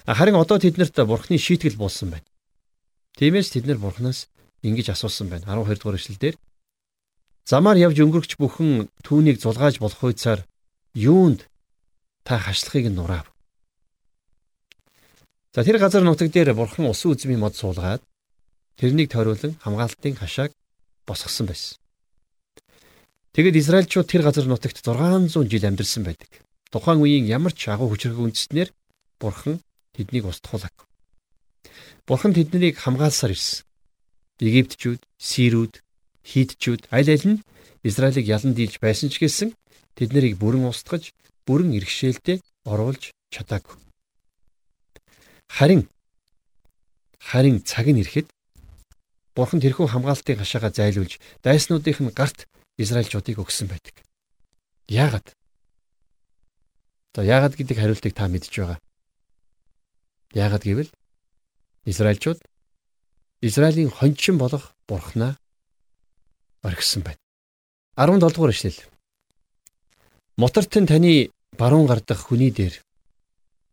[0.06, 2.28] Харин одоо тэднэрт бурхны шийтгэл буулсан байна.
[3.18, 4.30] Тиймээс тэд нар бурхнаас
[4.62, 5.50] ингэж асуусан байна.
[5.50, 6.38] 12 дугаар эшлэлдэр
[7.50, 10.46] замаар явж өнгөрч бүхэн түүнийг зулгааж болох хуйцаар
[10.94, 11.50] юунд
[12.22, 13.26] та хашлахыг нураав.
[15.50, 18.06] За тэр газар нутаг дээр бурхан усан үзмийн мод суулгаад
[18.78, 20.54] тэрнийг тойруулан хамгаалтын хашааг
[21.10, 21.74] босгосон байсан.
[23.34, 26.30] Тэгэд Израильчууд тэр газар нутагт 600 жил амьдарсан байдаг.
[26.70, 28.70] тухайн үеийн ямар ч агуу хүчрэг үндэснэр
[29.18, 29.58] Бурхан
[29.94, 30.86] тэднийг устгуулаагүй.
[32.06, 33.66] Бурхан тэднийг хамгаалсаар ирсэн.
[34.40, 35.82] Египтчүүд, Сирүүд,
[36.24, 37.42] Хидчүүд аль аль нь
[37.82, 39.52] Израилийг ялан дийлж байсан ч гэсэн
[39.98, 41.12] тэд нарыг бүрэн устгаж,
[41.44, 43.76] бүрэн иргэшээлтэд оруулж чадаагүй.
[45.50, 45.90] Харин
[47.18, 48.30] харин цаг нь ирэхэд
[49.40, 52.44] Бурхан тэрхүү хамгаалтын хашаага зайлуулж дайснуудынх нь гарт
[52.76, 53.96] Израильчуудыг өгсөн байдаг.
[54.84, 55.32] Яагаад?
[57.16, 58.76] За яагаад гэдэг хариултыг та мэдж байгаа.
[60.36, 60.92] Яагаад гэвэл
[61.88, 62.44] Израильчууд
[63.40, 65.40] Израилийн хончин болох Бурханаа
[66.60, 67.16] орхисон байна.
[67.96, 68.76] 17 дугаар эшлэл.
[70.36, 72.76] Мотортон таны баруун гардах хүний дээр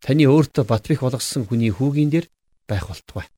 [0.00, 2.26] таны өөртөө батбих болгосон хүний хүүгийн дээр
[2.64, 3.28] байх болтугай.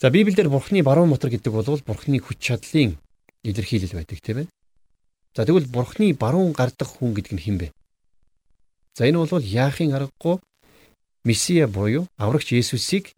[0.00, 2.94] За Библиэлд Бурхны баруун мотор гэдэг бол Бурхны хүч чадлын
[3.42, 4.48] илэрхийлэл байдаг тийм ээ.
[5.34, 7.68] За тэгвэл Бурхны баруун гардах хүн гэдэг нь хэн бэ?
[8.94, 10.38] За энэ бол яахын аргагүй
[11.26, 13.10] Месиа буюу аврагч Есүсийг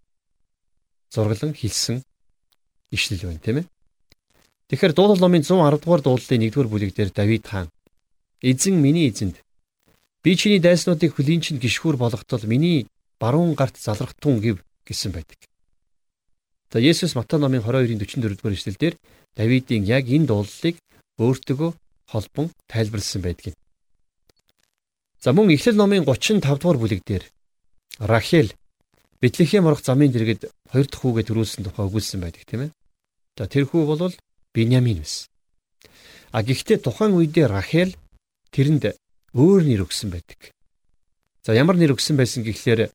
[1.13, 2.01] зурглан хэлсэн
[2.89, 3.67] ишлэл байна тийм ээ.
[4.73, 7.69] Тэгэхээр дуулал номын 110 дугаар дуулалын 1-р бүлэг дээр Давид хаан
[8.41, 9.37] Эзэн миний эзэнд
[10.25, 12.89] би чиний дайснуудыг хөлийн чинь гიშгүүр болгохтол миний
[13.21, 15.50] баруун гарт залрах тун гэв гэсэн байдаг.
[16.71, 18.95] За Есүс Матай номын 22-ын 44-р эшлэлдэр
[19.35, 20.79] Давидын яг энэ дуулалыг
[21.19, 21.71] өөртөөгөө
[22.15, 23.59] холбон тайлбарлсан байдаг.
[25.19, 27.27] За мөн Эхлэл номын 35 дугаар бүлэг дээр
[27.99, 28.55] Рахел
[29.19, 32.71] Бэтлехэм орох замын дэргэд хоёр дахь хүүгээ төрүүлсэн тухай өгүүлсэн байдаг тийм ээ.
[33.35, 34.15] За тэр хүү бол
[34.55, 35.27] Биньямин байсан.
[36.31, 37.99] А гэхдээ тухайн үедээ Рахел
[38.55, 38.95] тэрэнд
[39.35, 40.55] өөр нэр өгсөн байдаг.
[41.43, 42.95] За ямар нэр өгсөн байсан гэхлээр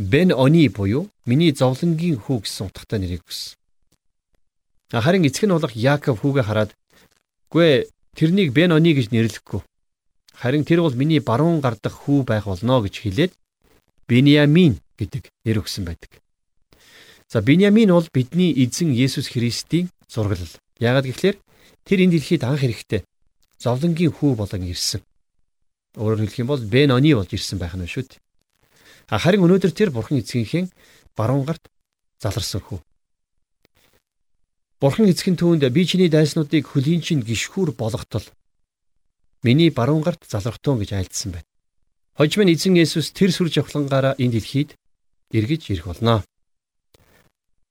[0.00, 3.52] Бен Они буюу миний зовлонгийн хүү гэсэн утгатай нэрийг өгсөн.
[4.96, 6.72] Харин эцэг нь болох Яаков хүүгээ хараад
[7.52, 7.84] "Гүй
[8.16, 9.60] тэрнийг Бен Они гэж нэрлэхгүй.
[10.32, 13.32] Харин тэр бол миний баруун гардах хүү байх болно" гэж хэлээд
[14.08, 16.16] Бениамин гэдэг нэр өгсөн байдаг.
[17.28, 20.48] За Бениамин бол бидний эзэн Есүс Христийн зураглал.
[20.80, 21.36] Яагаад гэвэл
[21.84, 23.04] тэр энэ дэлхийд анх эрэхтэй
[23.60, 25.04] зовлонгийн хүү болон ирсэн.
[26.00, 28.29] Өөрөөр хэлэх юм бол Бен Они болж ирсэн байх нь шүү дээ.
[29.10, 30.70] Харин өнөөдөр тэр бурхан эцгийнхээ
[31.18, 31.66] баруун гарт
[32.22, 32.78] заларсан хүү.
[34.78, 38.22] Бурхан эцгийн түүнд би чиний дайснуудыг хөлийн чинь гიშхүр болгохтол
[39.42, 41.48] миний баруун гарт залрахтун гэж айлдсан байна.
[42.14, 44.76] Хожим нь эзэн Есүс тэр сүр жавхлангаараа энэ дэлхийд
[45.34, 46.22] эргэж ирэх болно.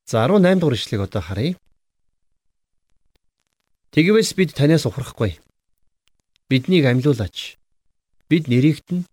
[0.09, 1.53] За 18 дугаар ишлэгийг одоо харъя.
[3.93, 5.37] Тэгвээс бид танаас ухрахгүй.
[6.49, 7.57] Биднийг амьлуулаач.
[8.29, 9.05] Бид нэрийгт нь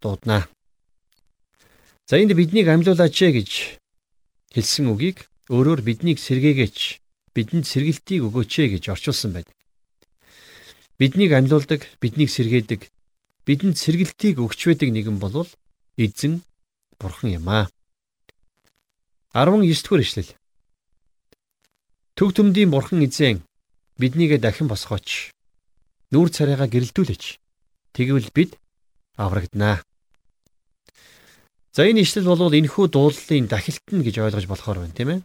[0.00, 0.48] дуудана.
[2.08, 3.50] За энд биднийг амьлуулаач гэж
[4.54, 6.78] хэлсэн үгийг өөрөөр биднийг сэргээгээч,
[7.34, 9.56] бидэнд сэргэлтийг өгөөч гэж орчуулсан байдаг.
[10.98, 12.90] Биднийг амьлуулдаг, биднийг сэргээдэг,
[13.46, 15.48] бидэнд сэргэлтийг өгч байдаг нэгэн бол
[15.96, 16.42] эзэн
[17.00, 17.70] бурхан юм аа.
[19.34, 20.30] 19 дугаар ишлэл.
[22.16, 23.40] Төг төмдийн бурхан эзэн
[23.96, 25.32] биднийгээ дахин босгооч.
[26.12, 27.24] Нүүр царайгаа гэрэлтүүлээч.
[27.96, 28.60] Тэгвэл бид
[29.16, 29.80] аврагдана.
[31.72, 35.20] За энэ ишлэл бол энэхүү дуулалын дахилт нь гэж ойлгож болохоор байна тийм ээ.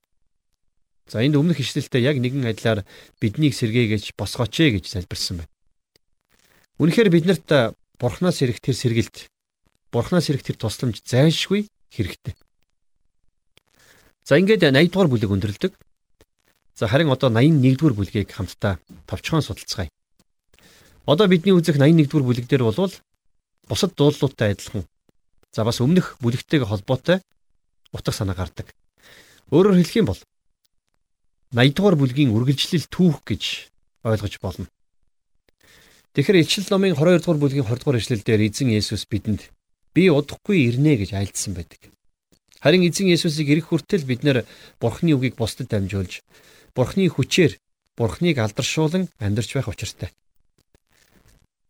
[1.12, 2.88] За энд өмнөх ишлэлтэй яг нэгэн адилаар
[3.20, 5.52] биднийг сэргээгээч босгооч ээ гэж залбирсан байна.
[6.80, 9.28] Үнэхээр биднэрт бурхнаас ирэх тэр сэргэлт,
[9.92, 12.40] бурхнаас ирэх тэр тусламж зайлшгүй хэрэгтэй.
[14.24, 15.76] За ингээд 80 дугаар бүлэг өндөрлөдөг.
[16.80, 19.92] За харин одоо 81 дугаар бүлгийг хамтдаа товчхон судалцгаая.
[21.04, 22.92] Одоо бидний үзэх 81 дугаар бүлэг дээр бол
[23.68, 24.88] бусад дуулуудтай адилхан
[25.58, 27.18] За бас өмнөх бүлэгтэйг холбоотой
[27.90, 28.70] утга санаа гардаг.
[29.50, 30.22] Өөрөөр хэлэх юм бол
[31.50, 33.74] 80 дугаар бүлгийн үргэлжлэл түүх гэж
[34.06, 34.70] ойлгож болно.
[36.14, 39.50] Тэгэхээр Илчил номын 22 дугаар бүлгийн 20 дугаар эшлэлдэр эзэн Есүс бидэнд
[39.98, 41.90] би удахгүй ирнэ гэж айлдсан байдаг.
[42.62, 44.46] Харин эзэн Есүсийг ирэх хүртэл бид нэр
[44.78, 46.22] Бурхны үгийг бусдад дамжуулж
[46.78, 47.58] Бурхны хүчээр
[47.98, 50.14] Бурхныг алдаршуулан амьдарч байх учиртай.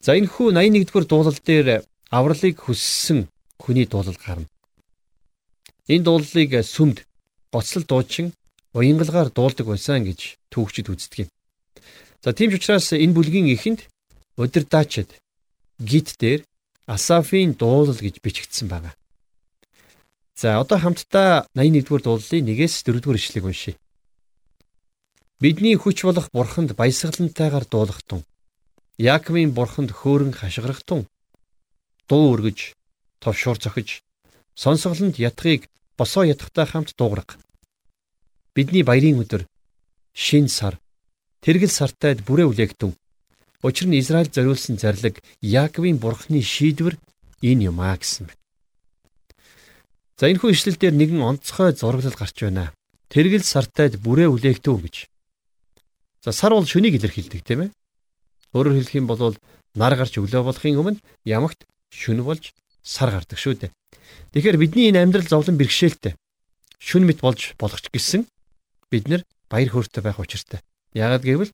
[0.04, 4.48] За энэ хүү 81 дугаар дуулал дээр авралыг хүссэн хүний дуулал гарна.
[5.88, 7.08] Энэ дуулалыг сүмд
[7.52, 8.34] гоцлол дуучин
[8.78, 11.30] уянгалгаар дуулдаг байсан гэж түүхчид үздэг юм.
[12.24, 13.88] За тийм ч учраас энэ бүлгийн эхэнд
[14.38, 15.10] удирдаачид
[15.80, 16.42] гит дээр
[16.88, 18.96] Асафийн дуулал гэж бичигдсэн байна.
[20.36, 23.76] За одоо хамтдаа 81-р дуулалын 1-ээс 4-р ишлэгийг уншийе.
[25.42, 28.22] Бидний хүч болох бурханд баясгалантайгаар дуулахтун.
[28.98, 31.06] Яаковын бурханд хөөрөн хашгирахтун.
[32.08, 32.77] Дуу өргөж
[33.24, 34.02] товшуур цохиж
[34.56, 37.36] сонсголонд ятгыг босоо ятгахтай хамт дуугарга.
[38.56, 39.44] Бидний баярын өдөр
[40.14, 40.80] шин сар
[41.42, 42.92] тэргэл сартайд бүрээ үлээгтэн
[43.64, 46.96] Учир нь Израиль зориулсан зарлиг Яаковын бурхны шийдвэр
[47.42, 48.42] энэ юм аа гэсэн байна.
[50.18, 52.74] За энэ хүү ишлэл дээр нэгэн онцгой зураглал гарч байна.
[53.10, 54.96] Тэргэл сартайд бүрээ үлээгтүү гэж.
[56.22, 57.70] За сар бол шөнийг илэрхийлдэг тийм ээ.
[58.54, 59.34] Өөрөөр хэлэх юм бол
[59.74, 62.54] нар гарч өглөө болохын өмнө ямагт шүн болж
[62.88, 63.72] сар гардаг шүү дээ.
[64.32, 66.16] Тэгэхээр бидний энэ амьдрал зовлон бэрхшээлтэй.
[66.80, 68.24] Шүн мэт болж болох ч гэсэн
[68.88, 70.64] бид нар баяр хөөртэй байх учиртай.
[70.96, 71.52] Яагаад гэвэл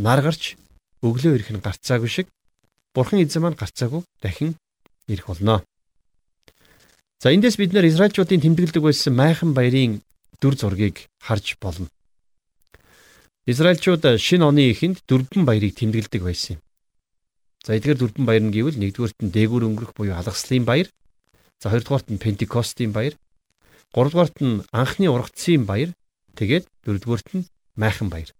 [0.00, 0.56] нар гарч
[1.04, 2.26] өглөө ирэх нь гарцаагүй шиг
[2.96, 4.56] Бурхан эзэн маань гарцаагүй дахин
[5.06, 5.62] ирэх болно.
[7.20, 10.00] За эндээс бид нэр Израильчуудын тэмдэглэдэг байсан майхан баярын
[10.40, 11.86] дүр зургийг харж болно.
[13.46, 16.60] Израильчууд шинэ оны эхэнд дөрвөн баярыг тэмдэглэдэг байсан юм.
[17.64, 20.88] За эдгээр дөрвөн баяр нь гэвэл нэгдүгüүрт нь дээгүүр өнгөрөх буюу алгаслын баяр,
[21.60, 23.14] за хоёрдугаарт нь Пентекостийн баяр,
[23.92, 25.92] гуравдугаарт нь анхны ургацын баяр,
[26.40, 27.44] тэгээд дөрөвдүгüүрт нь
[27.76, 28.32] майхан баяр.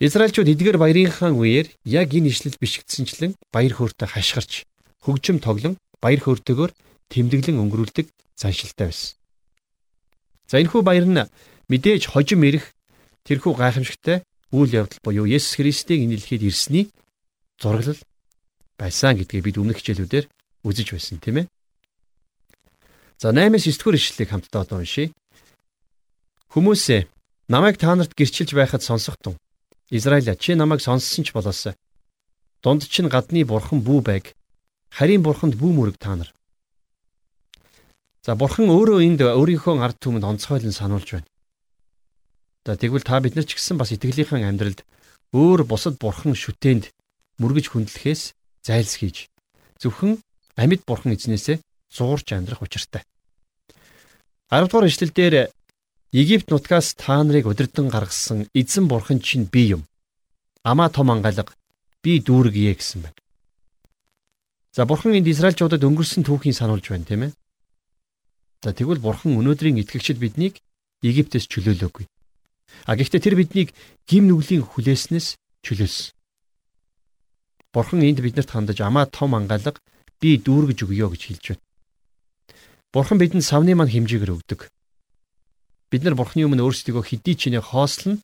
[0.00, 4.64] Израильчууд эдгээр баярынхаа үеэр яг энэ ишлэл бишигдсэнчлэн баяр хөөртэй хашгирч
[5.04, 6.72] хөгжим тоглон баяр хөөртэйгөр
[7.12, 8.08] тэмдэглэн өнгөрүүлдэг
[8.40, 9.20] заншилтай байсан.
[10.48, 11.28] За энэхүү баяр нь
[11.68, 12.72] мэдээж хожим ирэх
[13.28, 14.24] тэрхүү гайхамшигтай
[14.56, 16.88] үйл явдал буюу Есүс Христийг энэ дэлхийд ирсний
[17.60, 18.00] зураглал
[18.80, 20.26] байсан гэдгийг бид өмнөх хичээлүүдээр
[20.64, 21.46] үзэж байсан тийм ээ.
[23.20, 25.12] За 8-9 дэх ишлэлийг хамтдаа одоо уншийе.
[26.56, 27.04] Хүмүүсээ
[27.52, 29.36] намайг та нарт гэрчилж байхад сонсохдон
[29.90, 31.76] Израиля чи намайг сонссон ч болоосай.
[32.62, 34.32] Дунд чинь гадны бурхан бүү байг.
[34.88, 36.32] Харийн бурханд бүү мөрөг та нар.
[38.24, 41.28] За бурхан өөрөө энд өөрийнхөө ард түмэнд онцгойлон сануулж байна.
[42.64, 44.84] За тэгвэл та бид нар ч гэсэн бас итгэлийнхэн амьдралд
[45.32, 46.92] өөр бусад бурхан шүтээнд
[47.40, 48.22] мөргөж хүндлэхээс
[48.66, 49.16] зайлсхийж
[49.80, 50.20] зөвхөн
[50.60, 51.56] амьд бурхан эзнээсээ
[51.96, 53.02] зуурч амьдрах учиртай.
[54.50, 55.34] 10 дугаар ишлэлдэр
[56.12, 59.82] Египт нутгаас та нарыг удирдан гаргасан эзэн бурхан чинь би юм.
[60.62, 61.54] Амаа том ангалга
[62.02, 63.18] би дүүргийе гэсэн байна.
[64.74, 67.32] За бурхан энд Израильчуудад өнгөрсөн түүхийг сануулж байна тийм ээ.
[68.62, 70.58] За тэгвэл бурхан өнөөдрийн итгэгчид биднийг
[71.00, 72.04] Египтээс чөлөөлөөгүй.
[72.84, 73.72] А гэхдээ тэр биднийг
[74.04, 76.19] гим нүглийн хүлээснээс чөлөөлсөн.
[77.72, 79.78] Бурхан энд биднэрт хандаж амаа том ангалга
[80.20, 81.64] би дүүргэж өгье гэж хэлж байна.
[82.92, 84.66] Бурхан бидэнд савны маань хэмжээгээр өгдөг.
[85.90, 88.18] Бид нар Бурхны өмнө өөрсдийгөө хэдий чинээ хоослно.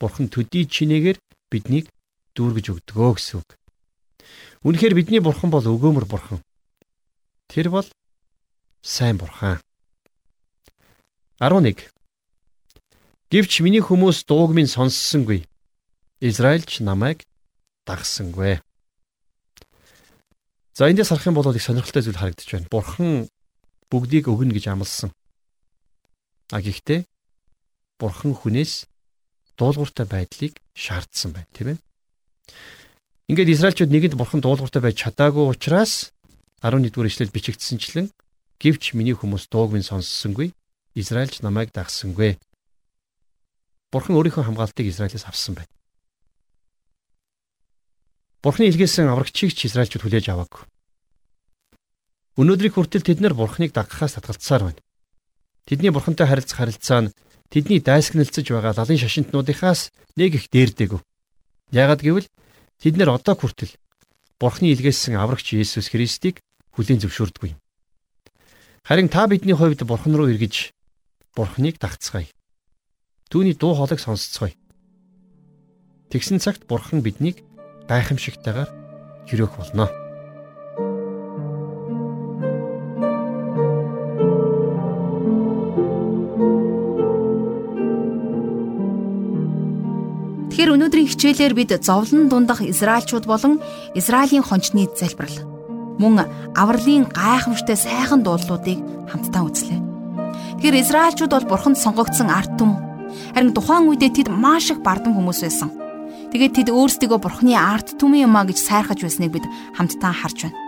[0.00, 1.20] Бурхан төдий чинээгээр
[1.52, 1.92] биднийг
[2.32, 3.50] дүүргэж өгдөгөө гэсэн үг.
[4.64, 6.40] Үнэхээр бидний Бурхан бол өгөөмөр Бурхан.
[7.52, 7.88] Тэр бол
[8.80, 9.60] сайн Бурхан.
[11.40, 11.92] 11
[13.28, 15.44] Гэвч миний хүмүүс дууг минь сонссонгүй.
[16.20, 17.26] Израильч намайг
[17.84, 18.64] дагсангүй.
[20.76, 22.68] За эндээс харах юм бол их сонирхолтой зүйл харагдаж байна.
[22.68, 23.32] Бурхан
[23.88, 25.08] бүгдийг өгнө гэж амласан.
[26.52, 27.08] А гэхдээ
[27.96, 28.84] бурхан хүнээс
[29.56, 31.78] дуулууртай байдлыг шаардсан байна, тийм ээ.
[33.32, 36.12] Ингээд Израильчууд нэгэнд бурхан дуулууртай байж чадаагүй учраас
[36.60, 38.12] 11-р ишлэл бичигдсэнчлэн
[38.60, 40.52] гівч миний хүмүүс дууг минь сонссонгүй,
[40.92, 42.36] Израильч намайг дагсангүй.
[43.88, 45.75] Бурхан өөрийнхөө хамгаалтыг Израилээс авсан байна.
[48.46, 50.70] Бурханы илгээсэн аврагчийг ч Израильчууд хүлээж аваагүй.
[52.38, 54.82] Өнөөдрийг хүртэл тэд нар Бурханыг дагахаас татгалцсаар байна.
[55.66, 57.12] Тэдний бурхантай харилцах харилцаа нь
[57.50, 61.00] тэдний дайсагналцаж байгаа лалын шашинтнуудынхаас нэг их дээрдээгүү.
[61.74, 62.30] Яагад гэвэл
[62.78, 63.74] тэд нэр одоо хүртэл
[64.38, 66.38] Бурхны илгээсэн аврагч Есүс Христийг
[66.78, 67.58] хүлээн зөвшөөрдөггүй.
[68.86, 70.70] Харин та бидний хувьд Бурхан руу эргэж
[71.34, 72.30] Бурхныг дагцгаая.
[73.26, 74.54] Түүний дуу хоолойг сонсцгоё.
[76.14, 77.42] Тэгсэн цагт Бурхан биднийг
[77.88, 78.70] гайхамшигтайгаар
[79.30, 79.86] хөрөөх болно.
[90.50, 93.60] Тэгэхээр өнөөдрийн хичээлээр бид зовлон дундах Израильчууд болон
[93.94, 95.44] Израилийн хончны залбирал
[96.00, 99.80] мөн авралын гайхамшигтай сайхан дуулуудыг хамтдаа үзлээ.
[100.56, 102.80] Тэгэхээр Израильчууд бол бурханд сонгогдсон ард түмэн.
[103.36, 105.85] Харин тухайн үедээ тэд маш их бардам хүмүүс байсан.
[106.36, 110.60] Тэгээд тэд өөрсдийгөө бурхны ард түмэн юмаа гэж сайрхаж байсныг бид хамтдаа харж байна.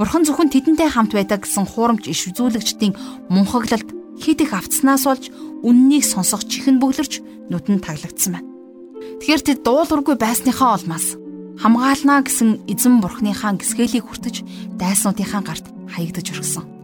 [0.00, 2.96] Бурхан зөвхөн тэдэнтэй хамт байдаг гэсэн хуурамч иш үзүүлэгчдийн
[3.28, 5.28] мунхаглалд хит их автснаас болж
[5.60, 7.20] үннийг сонсох чихэн бөглөрч
[7.52, 8.48] нүдэн таглагдсан байна.
[9.20, 11.20] Тэгэхээр тэд дуулуургүй байсныхаа улмаас
[11.60, 14.48] хамгаалнаа гэсэн эзэн бурхныхаа гисгэлийг хүртэж
[14.80, 16.75] дайснуудынхаа гарт хаягдж өргсөн.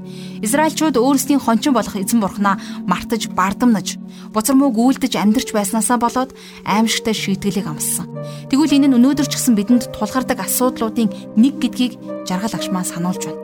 [0.43, 3.95] Израильчууд өөрсдийн хончин болох эзэн бурхнаа мартаж бардамнаж
[4.35, 6.35] буцар мууг үйлдэж амьдарч байснаасаа болоод
[6.67, 8.11] аимшигтай шийтгэлийг амссан.
[8.51, 13.39] Тэгвэл энэ нь өнөөдөр ч гэсэн бидэнд тулгардаг асуудлуудын нэг гэдгийг жаргал агшмаа сануулж байна.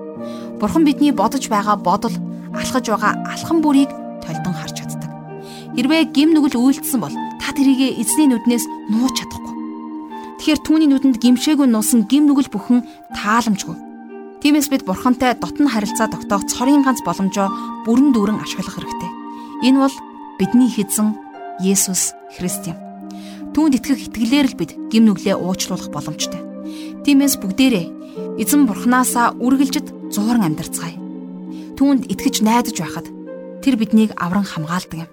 [0.59, 2.15] Бурхан бидний бодож байгаа бодол,
[2.51, 3.95] алхаж байгаа алхам бүрийг
[4.27, 5.11] толдон харж чаддаг.
[5.79, 9.55] Хэрвээ гим нүгэл үйлдсэн бол та тэрийг эзний нүднээс нууж чадахгүй.
[10.43, 12.83] Тэгэхээр түүний нүдэнд гимшээгүй нуусан гим нүгэл бүхэн
[13.15, 13.88] тааламжгүй.
[14.39, 17.51] Тиймээс бид бурхантай дотн харилцаа тогтоох цорын ганц боломжоо
[17.83, 19.11] бүрэн дүүрэн ашиглах хэрэгтэй.
[19.67, 19.97] Энэ бол
[20.39, 21.19] бидний эзэн
[21.59, 22.79] Есүс Христ юм.
[23.51, 26.39] Түүнд итгэх итгэлээр л бид гим нүглээ уучлуулах боломжтой.
[27.03, 27.87] Тиймээс бүгдээрээ
[28.39, 30.95] эзэн бурхнаасаа үргэлжид зууран амьдарцгаая.
[31.75, 33.11] Түүнд итгэж найдаж байхад
[33.67, 35.11] тэр биднийг авран хамгаалдаг юм.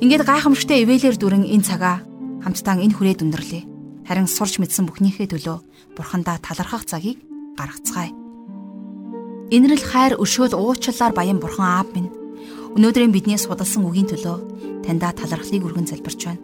[0.00, 2.00] Ингээд гайхамшигтай ивэлэр дүрэн энэ цагаа
[2.40, 3.68] хамтдаа энэ хүрээд өндөрлөе.
[4.08, 5.60] Харин сурч мэдсэн бүхнийхээ төлөө
[5.92, 7.20] бурхандаа талархах цагийг
[7.60, 8.19] гаргацгаая.
[9.50, 12.06] Инрэл хайр өшөөл уучлалаар баян бурхан аав минь
[12.78, 16.38] өнөөдрийн бидний судалсан үгийн төлөө таньдаа талархлыг өргөн залбирч байна.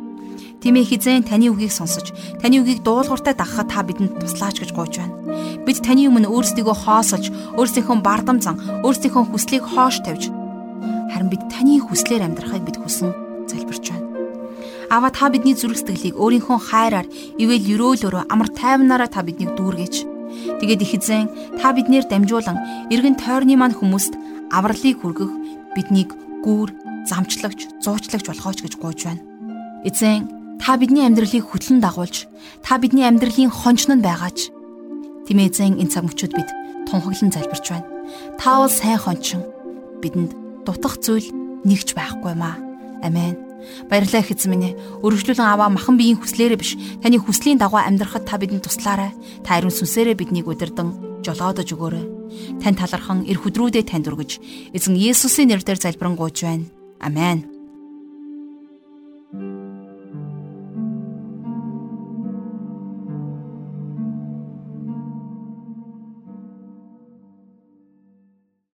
[0.58, 2.10] Тимээ хизэн таны үгийг сонсож,
[2.42, 5.14] таны үгийг дуулууртай дагахад та бидэнд туслаач гэж гуйж байна.
[5.62, 10.34] Бид таны өмнө өөрсдийгөө хоосолж, өөрсдийнхөө бардам зан, өөрсдийнхөө хүслийг хоош тавьж
[11.14, 13.14] харин бид таны хүслээр амьдрахыг бид хүсэн
[13.46, 14.10] залбирч байна.
[14.90, 17.06] Ава та бидний зүрх сэтгэлийг өөрийнхөө хайраар
[17.38, 20.15] ивэл өрөөлөөрөө амар тайвнаараа та биднийг дүүргэж.
[20.60, 21.28] Тэгээд их эзэн
[21.60, 24.16] та биднэр дамжуулан эргэн тойрны маань хүмүүст
[24.50, 25.32] авралыг хүргэх
[25.76, 26.10] биднийг
[26.44, 26.70] гүүр
[27.04, 29.22] замчлагч, зуучлагч болгооч гэж гуйж байна.
[29.84, 32.26] Эзэн та бидний амьдралыг хөтлөн дагуулж,
[32.64, 34.50] та бидний амьдралын хончнод байгаач.
[35.28, 36.48] Тэмээ эзэн энэ цаг мөчид бид
[36.88, 37.86] тунхаглан залбирч байна.
[38.38, 39.42] Та бол сайн хончин.
[40.02, 40.32] Бидэнд
[40.64, 41.28] дутах зүйл
[41.66, 42.56] нэгч байхгүй маа.
[43.02, 43.45] Амен.
[43.90, 44.76] Баярлалаа их эзэн минь.
[45.02, 49.10] Өргөжлүүлэн аваа махан биеийн хүслээрээ биш, таны хүслийн дагуу амьдрахад та бидэнд туслаарай.
[49.42, 52.04] Та ариун сүнсээрээ биднийг удирдан жолоодож өгөөрэй.
[52.62, 54.38] Тань талархан эр хөдрүүдээ танд өргөж,
[54.76, 56.68] эзэн Есүсийн нэрээр залбирanгуйч байна.
[57.00, 57.55] Амен.